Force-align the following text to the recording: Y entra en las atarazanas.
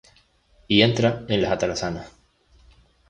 Y 0.67 0.81
entra 0.81 1.25
en 1.27 1.43
las 1.43 1.51
atarazanas. 1.51 2.11